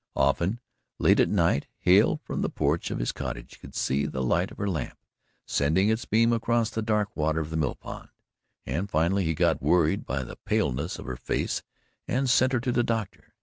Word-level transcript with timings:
Often, 0.15 0.61
late 0.97 1.19
at 1.19 1.29
night, 1.29 1.67
Hale, 1.77 2.19
from 2.23 2.41
the 2.41 2.49
porch 2.49 2.89
of 2.89 2.97
his 2.97 3.11
cottage, 3.11 3.59
could 3.59 3.75
see 3.75 4.07
the 4.07 4.23
light 4.23 4.49
of 4.49 4.57
her 4.57 4.67
lamp 4.67 4.97
sending 5.45 5.89
its 5.89 6.05
beam 6.05 6.33
across 6.33 6.71
the 6.71 6.81
dark 6.81 7.15
water 7.15 7.39
of 7.39 7.51
the 7.51 7.55
mill 7.55 7.75
pond, 7.75 8.09
and 8.65 8.89
finally 8.89 9.25
he 9.25 9.35
got 9.35 9.61
worried 9.61 10.07
by 10.07 10.23
the 10.23 10.37
paleness 10.37 10.97
of 10.97 11.05
her 11.05 11.17
face 11.17 11.61
and 12.07 12.31
sent 12.31 12.53
her 12.53 12.59
to 12.61 12.71
the 12.71 12.81
doctor. 12.81 13.35